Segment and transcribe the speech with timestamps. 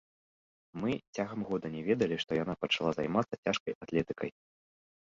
[0.83, 4.29] Мы цягам года не ведалі, што яна пачала займацца цяжкай атлетыкай.